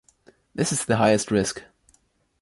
This 0.55 0.71
is 0.71 0.83
the 0.83 0.95
highest 0.97 1.29
risk. 1.29 1.61